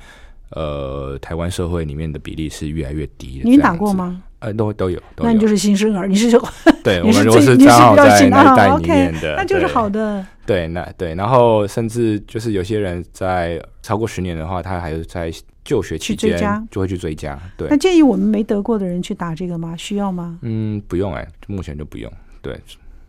[0.51, 3.51] 呃台湾社会里面的比例是越来越低的。
[3.51, 4.23] 您打过吗？
[4.39, 5.03] 呃，都都有。
[5.17, 6.41] 那你就是新生儿，你是说？
[6.85, 10.25] 对，我们如果是 刚好在那一代里面的，那就是好的。
[10.49, 15.31] 对，那对，然后甚至就是有些人在超过十年的话，他还是在。
[15.65, 17.69] 就学期间就会去追加，对。
[17.69, 19.77] 那建议我们没得过的人去打这个吗？
[19.77, 20.39] 需要吗？
[20.41, 22.11] 嗯，不用哎、欸，目前就不用。
[22.41, 22.59] 对，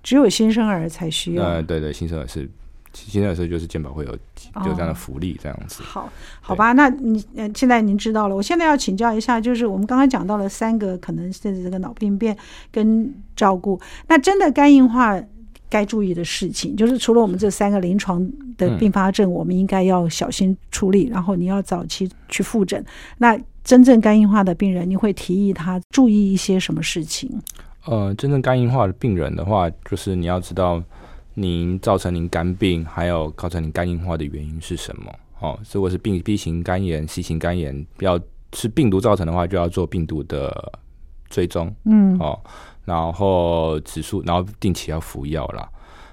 [0.03, 1.43] 只有新生儿才需要。
[1.45, 2.49] 呃，对对，新生儿是
[2.91, 5.81] 新生儿是就是健保会有有这样的福利这样子。
[5.83, 12.35] 哦、好，好吧，那你呃现在您知道了，我现在要请教一下，就是我们刚刚讲到了三个可能甚至这个脑病变
[12.73, 15.17] 跟照顾，那真的肝硬化。
[15.69, 18.27] 该注意的事情，就是除了我们这三个临床
[18.57, 21.09] 的并发症，我们应该要小心处理。
[21.09, 22.83] 嗯、然后你要早期去复诊。
[23.17, 27.29] 那真正肝硬化的病人，你会提议他注意一些什么事情？
[27.85, 30.81] 呃，真正肝硬化的病人的话，就是你要知道
[31.35, 35.13] 您造成您肝病，还有造成您肝硬化的原因是什么。
[35.39, 38.19] 哦，如果是病 B 型肝炎、C 型肝炎，要
[38.53, 40.73] 是病毒造成的话，就要做病毒的
[41.29, 41.73] 追踪。
[41.85, 42.37] 嗯，哦。
[42.85, 45.69] 然后指数，然后定期要服药啦。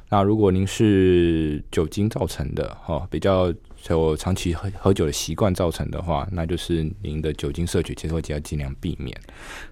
[0.08, 3.52] 那如果您是酒精造成的，哦，比较
[3.88, 9.20] 有长期喝喝酒的习惯造成的话，那就是您的酒精摄取接受剂要尽量避免。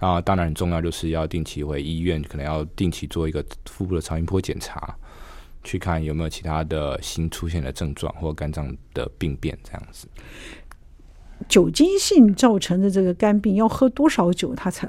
[0.00, 4.96] 啊，当然很重要就是要定期回医院，可能要定期做一个腹部的超音波检查，
[5.62, 10.08] 去看有没有其他的新出现的症状或肝脏的病变这样子。
[11.48, 14.88] 酒精性造成的这个肝病要喝多少酒，它才？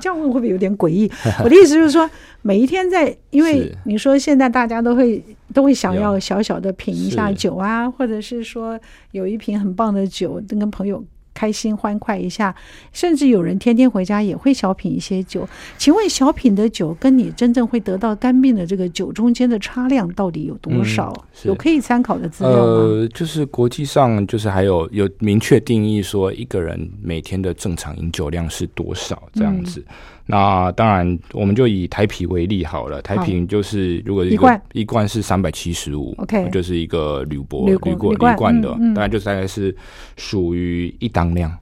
[0.00, 1.10] 这样问会不会有点诡异？
[1.42, 2.08] 我的意思就是说，
[2.42, 8.78] 每一天在，因为你说现在大家都会都会想要小小的品一下酒啊，或者是说
[9.12, 11.04] 有一瓶很棒的酒，跟朋友。
[11.34, 12.54] 开心欢快一下，
[12.92, 15.46] 甚至有人天天回家也会小品一些酒。
[15.76, 21.12] 请问小品的酒跟你真正会得到肝病的这个酒中间的差量到底有多少？
[21.16, 22.58] 嗯、有可以参考的资料吗？
[22.58, 29.80] 呃，就是国际上就是还有有明确定义说一个人每天的正常饮酒量是多少这样子。
[29.80, 29.94] 嗯
[30.26, 33.02] 那当然，我们就以台啤为例好了。
[33.02, 39.76] 台啤就是如果一罐，一罐是三百七十五，OK，就是一个铝箔铝罐铝罐的，当然就大概是
[40.16, 41.54] 属于一当量，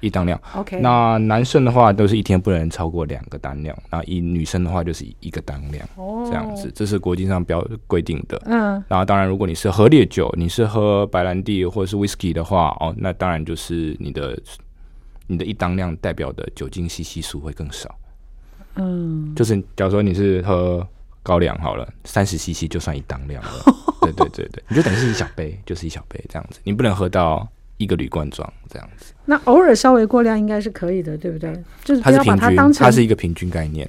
[0.00, 0.38] 一当量。
[0.54, 5.88] OK，那男生的话都是一天不能超过两个单量，那以女生的话就是一个单量，
[6.26, 8.40] 这样子，这是国际上标规定的。
[8.44, 14.38] 嗯，然后当然，如果你是喝烈酒，你是喝白兰地或者是 whisky 的话，哦，那当然就是你的
[15.28, 17.90] 你的一当量代表的酒精 CC 数会更少。
[18.76, 20.86] 嗯，就是假如说你是喝
[21.22, 23.50] 高粱好了，三十 CC 就算一当量了。
[24.02, 29.12] 对对对对，你就等于是一小杯，就是一小杯这样子，你不能喝到一个铝罐装这样子。
[29.24, 31.52] 那偶尔稍微过量应该是可以的，对不对？
[31.84, 33.88] 就是不要把它当成，它是平均，它是一个平均概念，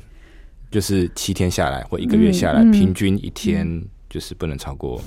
[0.70, 5.02] 就是七天下来或一个月下来，嗯嗯、平均一天就是不能超过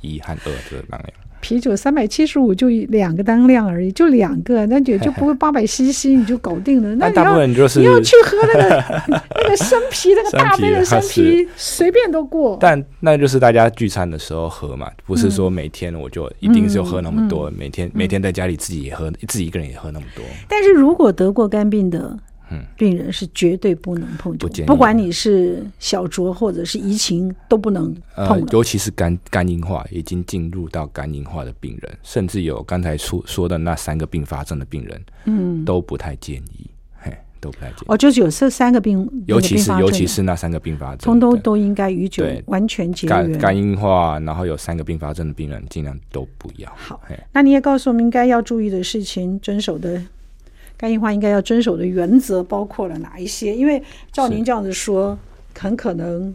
[0.00, 1.12] 一和二这个当量。
[1.40, 6.94] 啤酒三百七十五就两个单量而已，就两个，那也 就不会八百 CC 你就搞定了。
[6.96, 8.84] 那你要你要去喝那个
[9.36, 12.56] 那个生啤，那个大杯的生啤，随便都过。
[12.60, 20.24] 但那就是大家聚餐的时候喝嘛，不是说每天我就一定是喝那么多，每天每天在家里自己也喝，自己一个人也喝那么多。
[20.48, 22.18] 但是如果得过肝病的。
[22.50, 28.40] 嗯，病人是绝对不能碰酒，不，不管你是小酌或者是怡情，都不能碰。
[28.40, 37.84] 呃，尤其是肝肝硬化已经进入到肝硬化的病人，甚至有刚才说说的那三个并发症的病人，嗯，都不太建议，嘿，都不太建议。
[37.88, 43.32] 哦，就是有这三个病，尤其是尤其是那三个并发症，通通都应该与酒完全绝缘。
[43.32, 46.72] 肝肝硬化，然后有三个并发症的病人，尽量都不要。
[46.74, 50.02] 好，嘿那你也告诉我们应该要注意的事情，遵守的。
[50.78, 53.54] 肝硬化应该要遵守的原则包括了哪一些？
[53.54, 55.18] 因为照您这样子说，
[55.58, 56.32] 很可能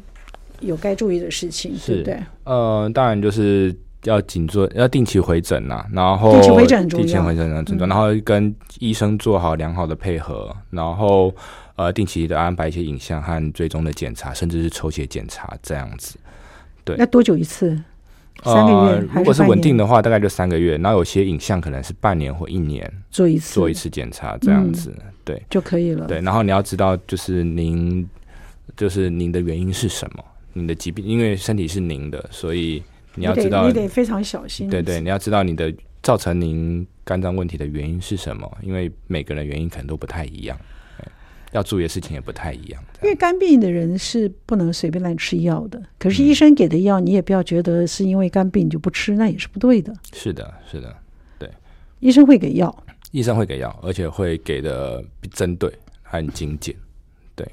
[0.60, 2.20] 有该注意的事情，对不对？
[2.44, 11.34] 呃，当然就是要紧做，要定期回诊呐，然后定期回诊很重要，定期回诊很重要，然后跟医生做好良好的配合，然后
[11.78, 16.18] 呃，定期的安排一些影像和最终的检查，甚至是抽血检查这样子。
[16.84, 17.82] 对，那多久一次？
[18.44, 20.78] 三个月，呃，如果是稳定的话，大概就三个月。
[20.78, 26.06] 然后有些影像可能是半年或一年做一次，做一次检查这样子，嗯，对就可以了。
[26.08, 28.08] 对，然后你要知道，就是您，
[28.76, 30.24] 就是您的原因是什么？
[30.54, 32.84] 您的疾病，因为身体是您的，所以。
[33.16, 34.68] 你要知道，你得非常小心。
[34.68, 38.52] 对对，你要知道你的造成您肝脏问题的原因是什么？
[38.64, 40.58] 因为每个人原因可能都不太一样，
[41.54, 42.84] 要注意的事情也不太一样。
[43.02, 49.94] 因为肝病的人是不能随便乱吃药的，可是医生给的药，你也不要觉得是因为肝病就不吃，那也是不对的。
[50.12, 50.96] 是的，是的，
[51.40, 51.50] 对，
[52.00, 56.76] 医生会给药，医生会给药，而且会给的针对很精简。
[57.36, 57.48] 对，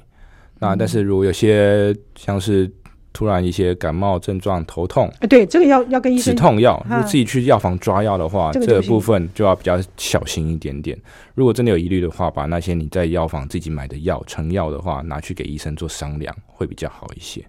[0.59, 2.69] 那但是如果有些像是。
[3.13, 6.33] 突然一些感冒症状，头痛，哎，对，这个要要跟医生。
[6.33, 10.97] 止痛药，如果自己去药房抓药的话，这个，这个部分就要比较小心一点点。
[11.35, 17.43] 如果真的有疑虑的话，把那些你在药房自己买的药成药的话，拿去给医生做商量，会比较好一些。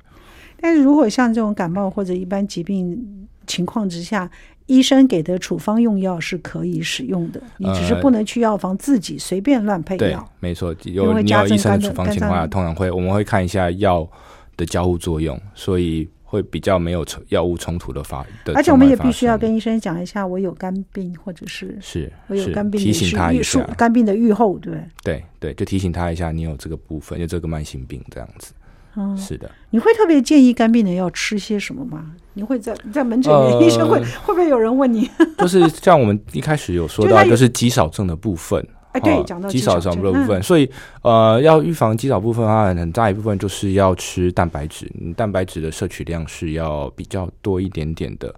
[0.60, 4.28] 但是如果像这种感冒或者一般疾病情况之下，
[4.66, 10.18] 医生给的处方用药是可以使用的，你只是不能去药房自己随便乱配药。
[10.18, 14.08] 呃、没错，有你有医生的处方情况下，通常会我们会看一下药。
[14.56, 18.54] 的交互作用，所以会比较没有药物冲突的发的。
[18.54, 28.52] 而且我们也必须要跟医生讲一下，我有肝病，或者是是我有肝病，提醒他一下肝病的预后，对对对，就提醒他一下，你有这个部分，有这个慢性病这样子。
[28.94, 29.50] 嗯，是的。
[29.70, 32.12] 你会特别建议肝病人要吃些什么吗？
[32.34, 35.10] 你会在在门诊里，呃、医生会会不会有人问你？
[35.38, 38.66] 就是像我们一开始有说到，就是极少症的部分。
[38.92, 40.70] 哎，对，讲到肌少症的部分，嗯、所以
[41.02, 48.34] 呃，要预防肌少部分的话，很大一部分就是要吃蛋白质，蛋白质的摄取量是要比较多一点点的。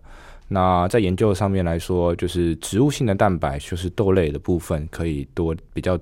[0.47, 5.99] 那在研究上面来说，就是植物性的蛋白，就是豆类的部分，可以多比较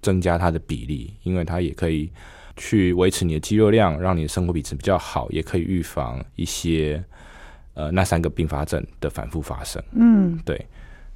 [0.00, 2.10] 增加它的比例，因为它也可以
[2.56, 7.02] 去维持你的肌肉量，让你的生活品质比较好，也可以预防一些
[7.74, 9.82] 呃那三个并发症的反复发生。
[9.92, 10.64] 嗯，对。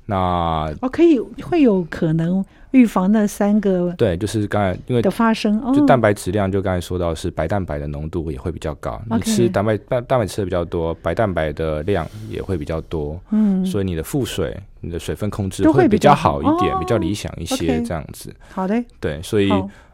[0.07, 9.01] 那哦，可以会有可能预防那三个对，就是刚才因为的发生，就蛋白质量，就刚才说到是白蛋白的浓度也会比较高。
[9.11, 13.21] 你吃蛋白蛋蛋白吃的比较多，白蛋白的量也会比较多。
[13.31, 18.35] 嗯，所以你的腹水、你的水分控制会比较好一点，比较理想一些，这样子。
[18.51, 19.51] 好的，对，所以。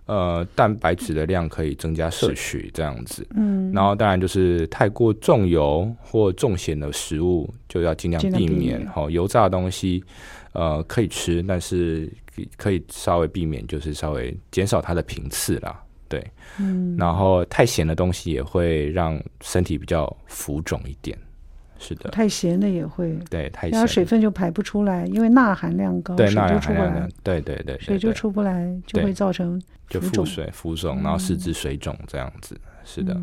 [0.06, 3.26] 呃，蛋白质的量可以增加摄取，这样子。
[3.34, 8.86] 嗯，然后当然就是太过重油或重咸的食物就要尽量避免。
[8.86, 10.02] 好，油炸的东西，
[10.52, 12.08] 呃，可以吃，但是
[12.56, 15.82] 可以稍微避免，就是稍微减少它的频次啦。
[16.08, 16.24] 对，
[16.60, 21.18] 嗯，然后太咸的东西也会让身体比较浮肿一点。
[21.78, 32.58] 是的，太咸的也会，对，太咸，然后水分就排不出来，因为钠含量高，对，水就出不来，对对对，水就出不来，就会造成就腹水、浮肿，然后四肢水肿这样子。
[32.84, 33.20] 是的，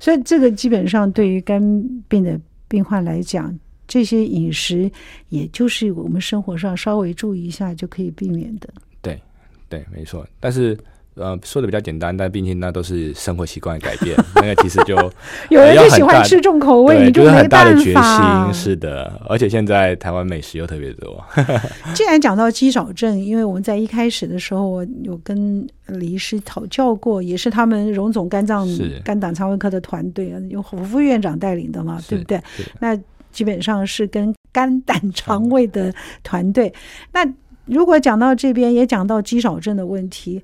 [0.00, 1.60] 所以这个基本上对于肝
[2.08, 3.56] 病的病患来讲，
[3.86, 4.90] 这些饮食
[5.28, 8.68] 也就是我们生活上稍微注意一下就可以避免的。
[9.00, 9.20] 对
[9.68, 10.76] 对，没错，但是。
[11.16, 14.14] 呃，说的比较简单，但毕竟那都是生活习惯的改变。
[14.34, 14.94] 那个其实就
[15.48, 17.72] 有人就喜欢吃重口味，你就没办法。
[17.74, 19.18] 就是很大的决心，是的。
[19.26, 21.24] 而且现在台湾美食又特别多。
[21.94, 28.68] 既然讲到肌少症，因为我们在一开始的时候，我有跟李医师讨教过，也是他们荣总肝脏
[29.02, 32.38] 肝胆肠胃科的团队啊，由胡副院长带领的嘛，对不对？
[32.78, 32.94] 那
[33.32, 35.90] 基本上是跟肝胆 肠胃的
[36.22, 36.70] 团队。
[37.12, 37.26] 那
[37.64, 40.42] 如果讲到这边，也讲到肌少症的问题。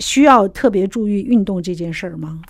[0.00, 2.40] 需要特别注意运动这件事儿吗？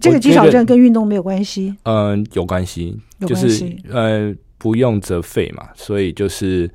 [0.00, 1.74] 这个肌少症跟运动没有关系？
[1.84, 6.70] 嗯、呃，有关系，就是呃，不用则废嘛，所以就是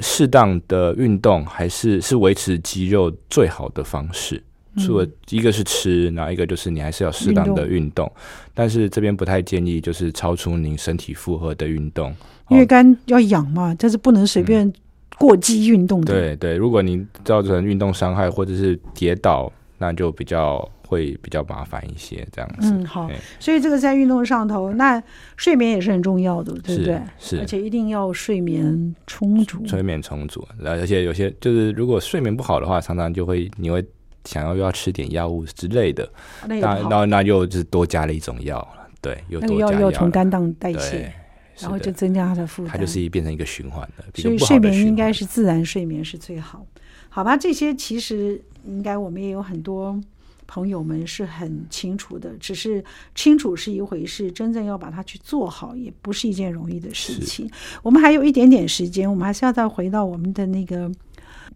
[0.00, 4.42] 适当的运动还是是维持肌肉最好的方式。
[4.78, 8.10] 除了一个是吃，然后一个就是你还是要适当的运动，
[8.52, 12.14] 但是这边不太建议就是超出您身体负荷的运动，
[12.50, 14.74] 因为肝要养嘛，但是不能随便、嗯。
[15.18, 22.72] 过激运动的，对对，如果你造成运动伤害或者是跌倒，那就比较会比较麻烦一些，这样子。
[22.72, 25.02] 嗯，好，所以这个在运动上头，那
[25.36, 27.00] 睡眠也是很重要的，对不对？
[27.18, 30.46] 是，而且一定要睡眠充足，睡眠充足。
[30.64, 33.84] 而且有些就是如果睡眠不好的话，常常就会你会
[34.24, 36.08] 想要又要吃点药物之类的，
[36.46, 38.66] 那那那又就是多加了一种药，
[39.00, 41.12] 对，又多加药，要从肝脏代谢。
[41.60, 44.04] 然后就增加他的负担，它就是变成一个循环的。
[44.20, 46.66] 所以睡眠应该是自然睡眠是最好，
[47.08, 47.36] 好吧？
[47.36, 49.98] 这些其实应该我们也有很多
[50.46, 57.50] 朋友们是很清楚的，只是清楚是一回事，真正要把它去做好，也不是一件容易的事情。
[57.82, 60.90] 我们还有一点点时间，我们还是要再回到我们的那个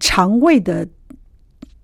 [0.00, 0.88] 肠胃的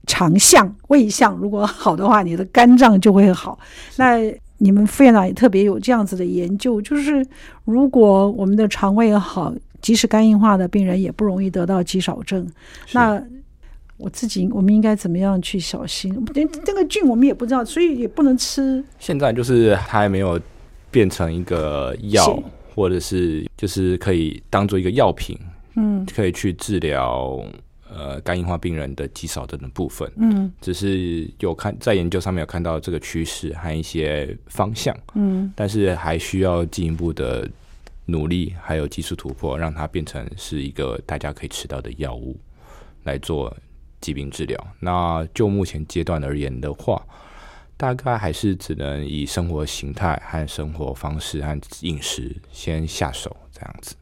[0.07, 1.37] 肠相、胃相。
[1.37, 3.59] 如果好的话，你的肝脏就会好。
[3.97, 4.19] 那
[4.59, 7.25] 你们副院长也特别有这样子的研究，就是
[7.65, 12.47] 如果我们的肠胃好，即使肝硬化的病人也不容易得到肌少症。
[12.93, 13.23] 那
[13.99, 16.13] 我自己，我们应该怎么样去小心？
[16.35, 18.83] 连这个菌我们也不知道，所以也不能吃。
[18.99, 20.41] 现在就是它还没有
[20.91, 22.43] 变成一个药，
[22.75, 25.39] 或者是就是可以当做一个药品，
[25.77, 27.43] 嗯，可以去治疗
[27.97, 30.11] 呃肝硬化病人的极少症的部分。
[30.17, 34.97] 嗯，只是有看在研究上面有看到这个趋势和一些方向。
[35.15, 37.49] 嗯，但是还需要进一步的
[38.05, 42.37] 努力，还有技术突破，让它变成是一个大家可以吃到的药物
[43.05, 43.57] 来做。
[43.99, 47.03] 疾病治疗，那就目前阶段而言的话，
[47.77, 53.97] 大概还是只能以生活形态和生活方式和饮食先下手这样子。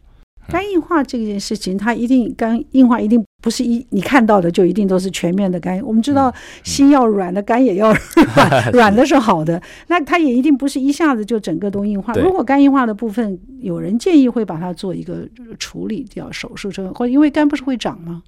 [0.48, 5.80] 肝硬化这件事情，它一定肝硬化一定不是一你看到的就一定都是全面的肝。
[5.84, 6.32] 我们知道
[6.62, 12.12] 心要软的肝也要软， 软的是好的，那它也一定不是一下子就整个都硬化。
[12.14, 15.26] 如果肝硬化的部分，有人建议会把它做一个
[15.58, 18.22] 处理掉手术之后，或因为肝不是会长吗？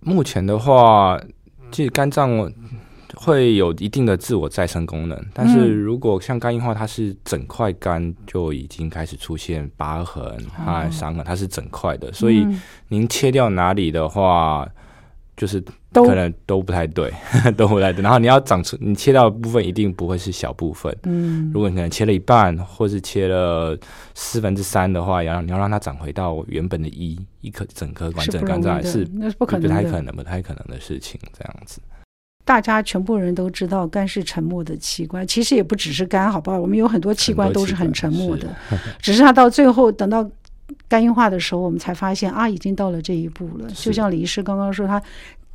[0.00, 1.20] 目前的话，
[1.70, 2.50] 其实肝脏
[3.16, 10.22] 会有一定的自我再生功能，但是如果像肝硬化，它是整块肝就已经开始出现疤痕
[10.56, 12.46] 和伤痕，它是整块的，所以
[12.88, 14.68] 您切掉哪里的话，
[15.36, 15.62] 就是。
[15.92, 17.12] 可能都不太对，
[17.58, 18.00] 都不太对。
[18.00, 20.96] 然后你要长出你切到的部分，一定不会是小部分。
[21.02, 23.76] 嗯，如果你可能切了一半，或是切了
[24.14, 31.20] 四分之三的话，要你要让它长回到原本的一一颗整颗完整肝脏，是那是不可能，不太可能，不太可能的事情。
[31.36, 31.80] 这样子，
[32.50, 35.24] 大家全部人都知道，肝是沉默的器官。
[35.24, 36.58] 其实也不只是肝，好不好？
[36.58, 40.28] 我们有很多器官都是很沉默的，是只是它到最后等到
[40.88, 43.70] 肝硬化的时候，我们才发现啊，已经到了这一步了。
[43.70, 45.00] 就像李医师刚刚说，他。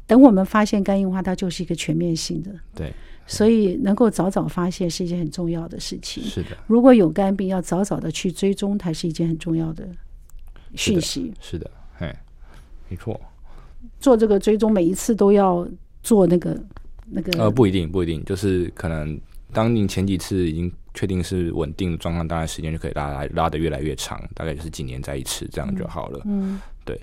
[0.07, 2.51] 等我们发现肝硬化，它就是一个全面性的。
[2.75, 2.93] 对，
[3.25, 6.23] 所以能够早早发现是一件很重要的事情。
[6.23, 9.83] 是的，如果有肝病，要早早的去追踪，它是一件很重要的
[10.75, 11.33] 讯息。
[11.41, 11.67] 是的，
[11.97, 12.15] 哎，
[12.87, 13.19] 没错。
[13.99, 15.67] 做这个追踪，每一次都要
[16.03, 16.55] 做那个
[17.09, 17.31] 那个。
[17.43, 19.19] 呃，不一定，不一定，就是可能
[19.53, 26.21] 当你前几次已经确定是稳定的状况，当然时间就可以拉来拉的越来越长，大概就是几年再一次，这样就好了。
[26.25, 26.99] 嗯，对。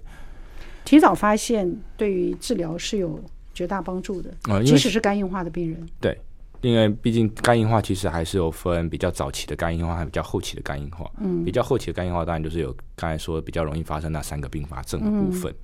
[0.85, 3.23] 提早发现对于治疗是有
[3.55, 4.35] 绝大帮助的，
[4.65, 5.89] 即使是肝硬化的病人。
[6.01, 6.19] 对，
[6.61, 11.09] 因为毕竟肝硬化其实还是有分比较早期的肝硬化，还比较后期的肝硬化。
[11.21, 15.55] 嗯，比较后期的肝硬化当然就是有刚才说比较容易发生那三个并发症的部分。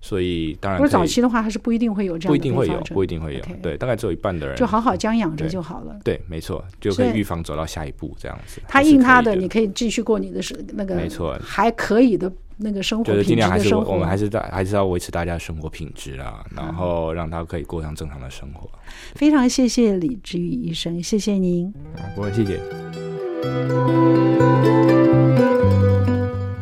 [0.00, 3.40] 所以当然，如果早期的话，还是不一定会有这样的，不一定会有，不一定会有。
[3.62, 5.96] 对，大概只有一半的人就好好将养着就好了。
[6.04, 8.60] 对，没错，就可以预防走到下一步这样子。
[8.68, 12.32] 他应他的，你可以继续过你的是那个没错，还可以的。
[12.60, 18.68] 那个生活品质的生活，就是尽量还是我们还是在还是要维持大家的生活品质啊，然后让他可以过上正常的生活。
[19.14, 21.72] 非常谢谢李志宇医生，谢谢您。
[22.16, 22.58] 不会，谢谢。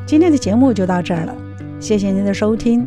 [0.04, 1.34] 今天的节目就到这儿了，
[1.80, 2.86] 谢谢您的收听，